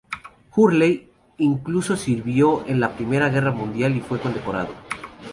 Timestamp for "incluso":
1.37-1.95